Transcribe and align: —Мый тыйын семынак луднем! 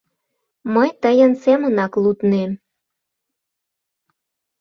—Мый 0.73 0.89
тыйын 1.01 1.33
семынак 1.43 1.93
луднем! 2.03 2.51